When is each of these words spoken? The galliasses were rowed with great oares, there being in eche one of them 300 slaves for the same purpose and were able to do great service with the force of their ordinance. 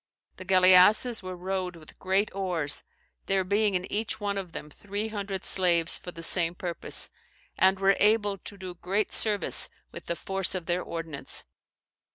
The 0.37 0.45
galliasses 0.45 1.21
were 1.21 1.35
rowed 1.37 1.75
with 1.75 1.99
great 1.99 2.31
oares, 2.33 2.81
there 3.27 3.43
being 3.43 3.75
in 3.75 3.85
eche 3.91 4.19
one 4.19 4.35
of 4.35 4.51
them 4.51 4.71
300 4.71 5.45
slaves 5.45 5.99
for 5.99 6.11
the 6.11 6.23
same 6.23 6.55
purpose 6.55 7.11
and 7.55 7.79
were 7.79 7.95
able 7.99 8.39
to 8.39 8.57
do 8.57 8.73
great 8.73 9.13
service 9.13 9.69
with 9.91 10.05
the 10.07 10.15
force 10.15 10.55
of 10.55 10.65
their 10.65 10.81
ordinance. 10.81 11.43